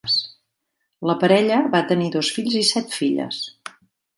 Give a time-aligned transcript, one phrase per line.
[1.09, 3.45] La parella va tenir dos fills i set filles.